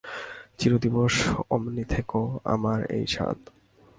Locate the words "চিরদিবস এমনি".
0.57-1.83